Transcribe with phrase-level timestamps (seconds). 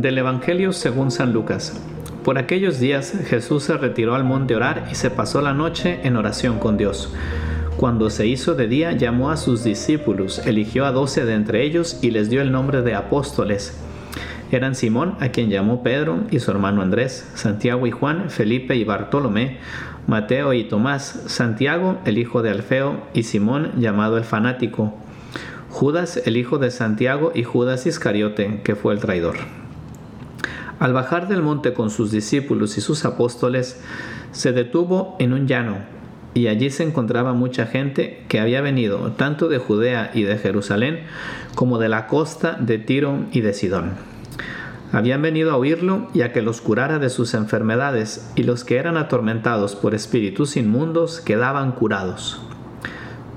[0.00, 1.80] Del Evangelio según San Lucas.
[2.24, 6.00] Por aquellos días Jesús se retiró al monte a orar y se pasó la noche
[6.02, 7.14] en oración con Dios.
[7.76, 12.00] Cuando se hizo de día llamó a sus discípulos, eligió a doce de entre ellos
[12.02, 13.80] y les dio el nombre de apóstoles.
[14.50, 18.82] Eran Simón, a quien llamó Pedro, y su hermano Andrés, Santiago y Juan, Felipe y
[18.82, 19.58] Bartolomé,
[20.08, 24.92] Mateo y Tomás, Santiago, el hijo de Alfeo, y Simón, llamado el fanático,
[25.70, 29.36] Judas, el hijo de Santiago, y Judas Iscariote, que fue el traidor.
[30.80, 33.80] Al bajar del monte con sus discípulos y sus apóstoles,
[34.32, 35.76] se detuvo en un llano,
[36.34, 41.04] y allí se encontraba mucha gente que había venido tanto de Judea y de Jerusalén
[41.54, 43.92] como de la costa de Tiro y de Sidón.
[44.92, 48.76] Habían venido a oírlo y a que los curara de sus enfermedades, y los que
[48.76, 52.40] eran atormentados por espíritus inmundos quedaban curados.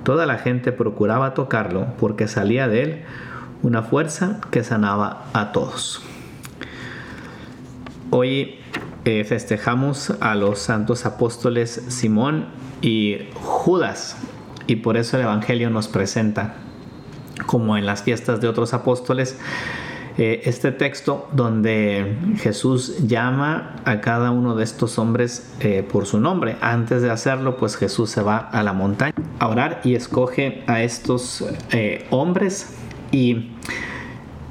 [0.03, 3.01] Toda la gente procuraba tocarlo porque salía de él
[3.61, 6.01] una fuerza que sanaba a todos.
[8.09, 8.59] Hoy
[9.03, 12.45] eh, festejamos a los santos apóstoles Simón
[12.81, 14.17] y Judas
[14.65, 16.55] y por eso el Evangelio nos presenta,
[17.45, 19.37] como en las fiestas de otros apóstoles,
[20.17, 26.19] eh, este texto donde Jesús llama a cada uno de estos hombres eh, por su
[26.19, 26.55] nombre.
[26.61, 30.81] Antes de hacerlo, pues Jesús se va a la montaña a orar y escoge a
[30.81, 31.45] estos
[32.09, 32.73] hombres
[33.11, 33.51] y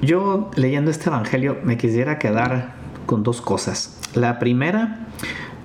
[0.02, 2.75] yo leyendo este Evangelio me quisiera quedar
[3.06, 3.98] con dos cosas.
[4.14, 5.06] La primera,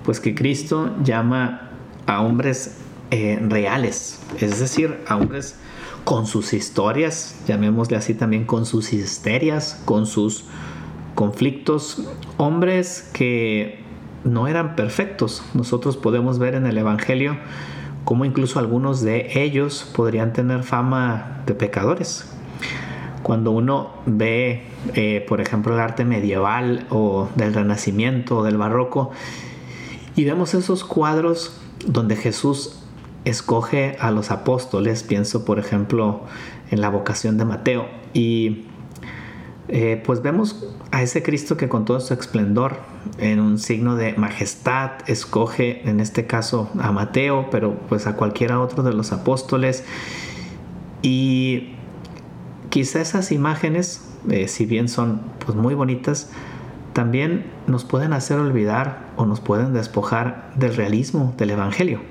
[0.04, 1.70] pues que Cristo llama
[2.06, 2.78] a hombres
[3.12, 5.56] eh, reales, es decir, a hombres
[6.06, 10.46] con sus historias, llamémosle así también, con sus histerias, con sus
[11.16, 13.84] conflictos, hombres que
[14.24, 15.44] no eran perfectos.
[15.54, 17.38] Nosotros podemos ver en el Evangelio
[18.06, 22.31] cómo incluso algunos de ellos podrían tener fama de pecadores.
[23.24, 29.12] Cuando uno ve, eh, por ejemplo, el arte medieval o del Renacimiento o del Barroco,
[30.16, 32.78] y vemos esos cuadros donde Jesús
[33.26, 36.22] escoge a los apóstoles, pienso por ejemplo
[36.70, 38.66] en la vocación de Mateo, y
[39.68, 42.78] eh, pues vemos a ese Cristo que con todo su esplendor,
[43.18, 48.60] en un signo de majestad, escoge en este caso a Mateo, pero pues a cualquiera
[48.60, 49.86] otro de los apóstoles,
[51.02, 51.76] y
[52.72, 56.30] quizá esas imágenes, eh, si bien son pues, muy bonitas,
[56.94, 62.02] también nos pueden hacer olvidar o nos pueden despojar del realismo del Evangelio,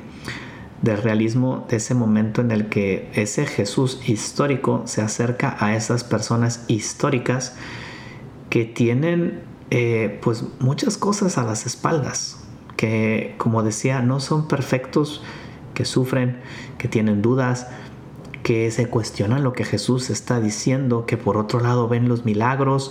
[0.82, 6.04] del realismo de ese momento en el que ese Jesús histórico se acerca a esas
[6.04, 7.56] personas históricas
[8.50, 9.40] que tienen
[9.70, 12.38] eh, pues muchas cosas a las espaldas,
[12.76, 15.22] que como decía no son perfectos,
[15.74, 16.38] que sufren,
[16.76, 17.66] que tienen dudas,
[18.50, 22.90] que se cuestionan lo que Jesús está diciendo, que por otro lado ven los milagros,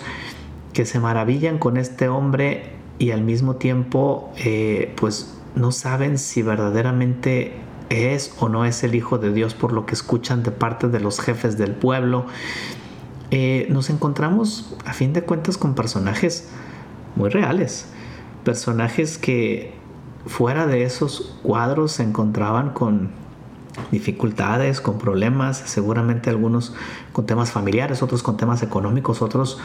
[0.72, 6.44] que se maravillan con este hombre y al mismo tiempo eh, pues no saben si
[6.44, 7.58] verdaderamente
[7.90, 11.02] es o no es el Hijo de Dios por lo que escuchan de parte de
[11.02, 12.26] los jefes del pueblo.
[13.30, 16.48] Eh, nos encontramos a fin de cuentas con personajes
[17.18, 17.86] muy reales,
[18.46, 19.74] personajes que
[20.26, 23.19] fuera de esos cuadros se encontraban con
[23.92, 26.74] dificultades, con problemas, seguramente algunos
[27.12, 29.60] con temas familiares, otros con temas económicos, otros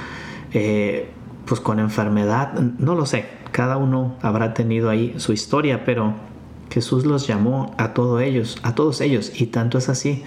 [0.52, 1.10] eh,
[1.46, 6.14] pues con enfermedad, no lo sé, cada uno habrá tenido ahí su historia, pero
[6.70, 10.24] Jesús los llamó a todos ellos, a todos ellos, y tanto es así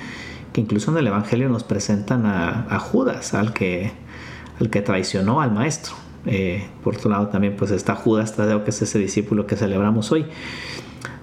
[0.54, 3.92] que incluso en el Evangelio nos presentan a, Judas, al que,
[4.60, 5.94] al que traicionó al maestro.
[6.26, 10.12] Eh, por otro lado también pues está Judas Tadeo, que es ese discípulo que celebramos
[10.12, 10.26] hoy.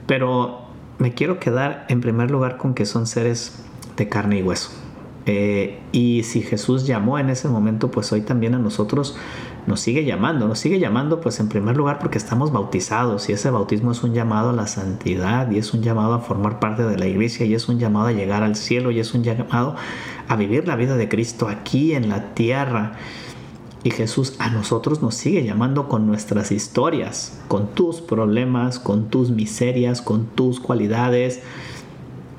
[0.07, 0.69] Pero
[0.99, 3.63] me quiero quedar en primer lugar con que son seres
[3.97, 4.71] de carne y hueso.
[5.27, 9.17] Eh, y si Jesús llamó en ese momento, pues hoy también a nosotros
[9.67, 13.49] nos sigue llamando, nos sigue llamando pues en primer lugar porque estamos bautizados y ese
[13.49, 16.99] bautismo es un llamado a la santidad y es un llamado a formar parte de
[16.99, 19.77] la iglesia y es un llamado a llegar al cielo y es un llamado
[20.29, 22.93] a vivir la vida de Cristo aquí en la tierra.
[23.85, 29.31] Y Jesús a nosotros nos sigue llamando con nuestras historias, con tus problemas, con tus
[29.31, 31.43] miserias, con tus cualidades.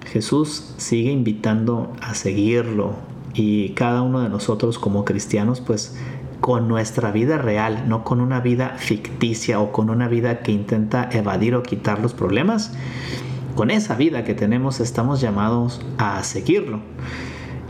[0.07, 2.95] Jesús sigue invitando a seguirlo
[3.35, 5.95] y cada uno de nosotros como cristianos pues
[6.41, 11.09] con nuestra vida real, no con una vida ficticia o con una vida que intenta
[11.11, 12.73] evadir o quitar los problemas.
[13.55, 16.79] Con esa vida que tenemos estamos llamados a seguirlo.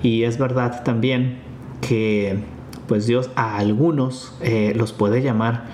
[0.02, 1.40] Y es verdad también
[1.82, 2.40] que
[2.88, 5.66] pues Dios a algunos eh, los puede llamar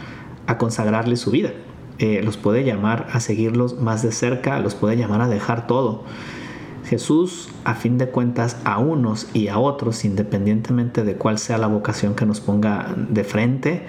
[0.47, 1.51] a consagrarle su vida,
[1.99, 6.03] eh, los puede llamar a seguirlos más de cerca, los puede llamar a dejar todo.
[6.85, 11.67] Jesús, a fin de cuentas, a unos y a otros, independientemente de cuál sea la
[11.67, 13.85] vocación que nos ponga de frente,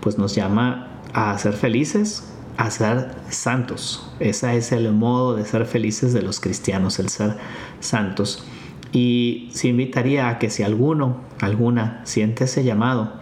[0.00, 4.12] pues nos llama a ser felices, a ser santos.
[4.20, 7.36] Ese es el modo de ser felices de los cristianos, el ser
[7.80, 8.44] santos.
[8.92, 13.14] Y se invitaría a que si alguno, alguna, siente ese llamado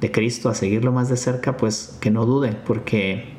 [0.00, 3.34] de Cristo a seguirlo más de cerca, pues que no dude, porque,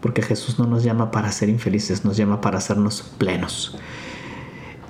[0.00, 3.78] porque Jesús no nos llama para ser infelices, nos llama para hacernos plenos.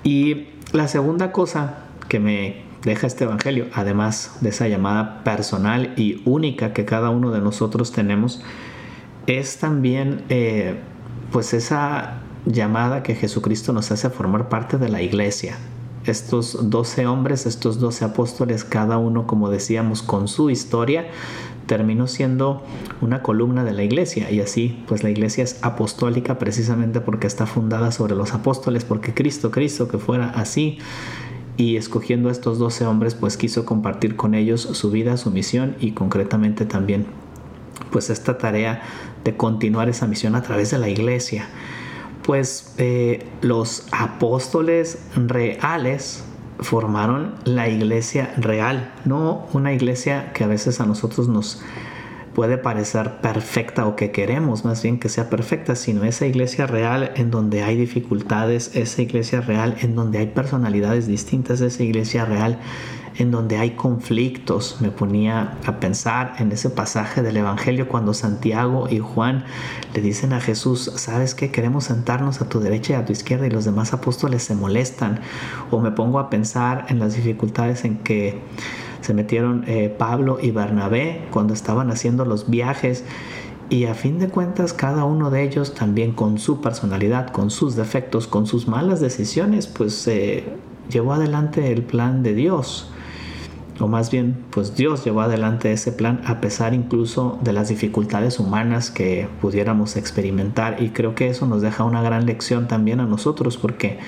[0.02, 1.78] Y la segunda cosa
[2.08, 7.30] que me deja este Evangelio, además de esa llamada personal y única que cada uno
[7.32, 8.42] de nosotros tenemos,
[9.26, 10.76] es también eh,
[11.32, 15.56] pues esa llamada que Jesucristo nos hace a formar parte de la iglesia.
[16.06, 21.06] Estos doce hombres, estos doce apóstoles, cada uno, como decíamos, con su historia,
[21.66, 22.62] terminó siendo
[23.00, 27.44] una columna de la iglesia y así pues la iglesia es apostólica precisamente porque está
[27.46, 30.78] fundada sobre los apóstoles porque Cristo, Cristo que fuera así
[31.56, 35.74] y escogiendo a estos doce hombres pues quiso compartir con ellos su vida, su misión
[35.80, 37.06] y concretamente también
[37.90, 38.82] pues esta tarea
[39.24, 41.48] de continuar esa misión a través de la iglesia.
[42.26, 46.24] Pues eh, los apóstoles reales
[46.58, 51.62] formaron la iglesia real, no una iglesia que a veces a nosotros nos
[52.36, 57.12] puede parecer perfecta o que queremos más bien que sea perfecta, sino esa iglesia real
[57.16, 62.58] en donde hay dificultades, esa iglesia real en donde hay personalidades distintas, esa iglesia real
[63.16, 64.82] en donde hay conflictos.
[64.82, 69.46] Me ponía a pensar en ese pasaje del Evangelio cuando Santiago y Juan
[69.94, 71.50] le dicen a Jesús, ¿sabes qué?
[71.50, 75.20] Queremos sentarnos a tu derecha y a tu izquierda y los demás apóstoles se molestan.
[75.70, 78.42] O me pongo a pensar en las dificultades en que
[79.06, 83.04] se metieron eh, Pablo y Bernabé cuando estaban haciendo los viajes
[83.70, 87.76] y a fin de cuentas cada uno de ellos también con su personalidad, con sus
[87.76, 90.42] defectos, con sus malas decisiones, pues eh,
[90.90, 92.90] llevó adelante el plan de Dios.
[93.78, 98.40] O más bien, pues Dios llevó adelante ese plan a pesar incluso de las dificultades
[98.40, 100.82] humanas que pudiéramos experimentar.
[100.82, 104.00] Y creo que eso nos deja una gran lección también a nosotros porque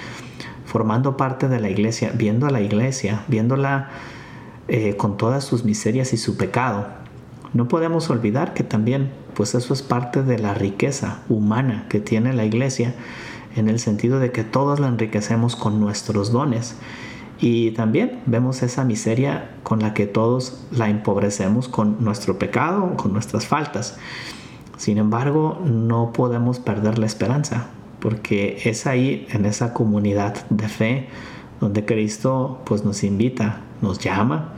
[0.64, 3.90] formando parte de la iglesia, viendo a la iglesia, viéndola
[4.68, 6.86] eh, con todas sus miserias y su pecado.
[7.54, 12.34] No podemos olvidar que también, pues eso es parte de la riqueza humana que tiene
[12.34, 12.94] la iglesia,
[13.56, 16.76] en el sentido de que todos la enriquecemos con nuestros dones.
[17.40, 23.12] Y también vemos esa miseria con la que todos la empobrecemos con nuestro pecado, con
[23.12, 23.96] nuestras faltas.
[24.76, 27.68] Sin embargo, no podemos perder la esperanza,
[28.00, 31.08] porque es ahí, en esa comunidad de fe,
[31.60, 34.52] donde Cristo pues nos invita, nos llama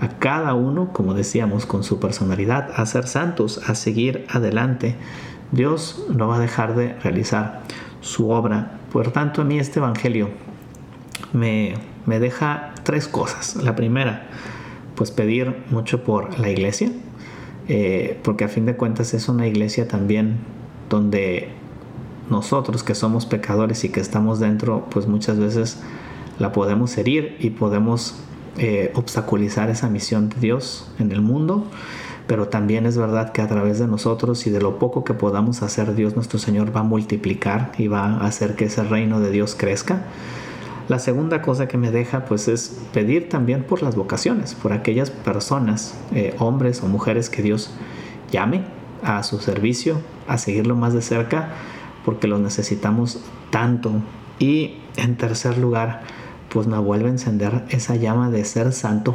[0.00, 4.94] a cada uno, como decíamos, con su personalidad, a ser santos, a seguir adelante.
[5.52, 7.62] Dios no va a dejar de realizar
[8.00, 8.78] su obra.
[8.92, 10.28] Por tanto, a mí este Evangelio
[11.32, 11.74] me,
[12.04, 13.56] me deja tres cosas.
[13.56, 14.28] La primera,
[14.94, 16.90] pues pedir mucho por la iglesia,
[17.68, 20.38] eh, porque a fin de cuentas es una iglesia también
[20.88, 21.48] donde
[22.30, 25.80] nosotros que somos pecadores y que estamos dentro, pues muchas veces
[26.38, 28.16] la podemos herir y podemos
[28.58, 31.66] eh, obstaculizar esa misión de Dios en el mundo,
[32.26, 35.62] pero también es verdad que a través de nosotros y de lo poco que podamos
[35.62, 39.30] hacer, Dios nuestro Señor va a multiplicar y va a hacer que ese reino de
[39.30, 40.04] Dios crezca.
[40.88, 45.10] La segunda cosa que me deja pues es pedir también por las vocaciones, por aquellas
[45.10, 47.70] personas, eh, hombres o mujeres que Dios
[48.30, 48.62] llame
[49.02, 51.50] a su servicio, a seguirlo más de cerca,
[52.04, 53.92] porque lo necesitamos tanto.
[54.38, 56.02] Y en tercer lugar,
[56.56, 59.14] pues me vuelve a encender esa llama de ser santo.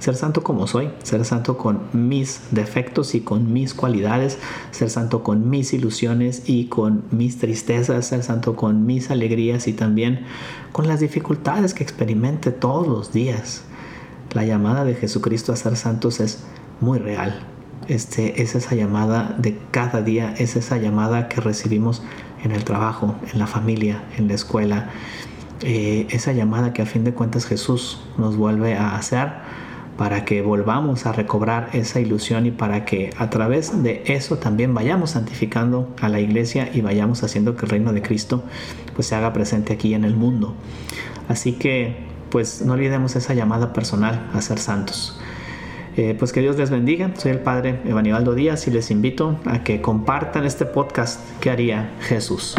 [0.00, 4.38] Ser santo como soy, ser santo con mis defectos y con mis cualidades,
[4.72, 9.72] ser santo con mis ilusiones y con mis tristezas, ser santo con mis alegrías y
[9.72, 10.26] también
[10.72, 13.62] con las dificultades que experimente todos los días.
[14.32, 16.42] La llamada de Jesucristo a ser santos es
[16.80, 17.38] muy real.
[17.86, 22.02] Este, es esa llamada de cada día, es esa llamada que recibimos
[22.42, 24.90] en el trabajo, en la familia, en la escuela,
[25.64, 29.32] eh, esa llamada que a fin de cuentas Jesús nos vuelve a hacer
[29.96, 34.74] para que volvamos a recobrar esa ilusión y para que a través de eso también
[34.74, 38.42] vayamos santificando a la iglesia y vayamos haciendo que el reino de Cristo
[38.94, 40.54] pues se haga presente aquí en el mundo.
[41.28, 41.96] Así que
[42.30, 45.18] pues no olvidemos esa llamada personal a ser santos.
[45.96, 47.12] Eh, pues que Dios les bendiga.
[47.16, 51.92] Soy el Padre Evanibaldo Díaz y les invito a que compartan este podcast que haría
[52.00, 52.56] Jesús.